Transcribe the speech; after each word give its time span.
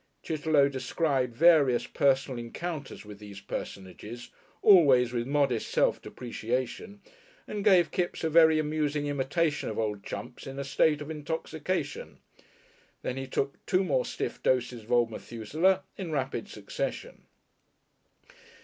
Chitterlow 0.23 0.67
described 0.67 1.35
various 1.35 1.85
personal 1.85 2.39
encounters 2.39 3.05
with 3.05 3.19
these 3.19 3.39
personages, 3.39 4.31
always 4.63 5.13
with 5.13 5.27
modest 5.27 5.69
self 5.69 6.01
depreciation, 6.01 7.01
and 7.47 7.63
gave 7.63 7.91
Kipps 7.91 8.23
a 8.23 8.29
very 8.31 8.57
amusing 8.57 9.05
imitation 9.05 9.69
of 9.69 9.77
old 9.77 10.03
Chumps 10.03 10.47
in 10.47 10.57
a 10.57 10.63
state 10.63 11.01
of 11.01 11.11
intoxication. 11.11 12.17
Then 13.03 13.15
he 13.15 13.27
took 13.27 13.63
two 13.67 13.83
more 13.83 14.03
stiff 14.07 14.41
doses 14.41 14.85
of 14.85 14.91
old 14.91 15.11
Methusaleh 15.11 15.83
in 15.97 16.11
rapid 16.11 16.47
succession. 16.49 17.27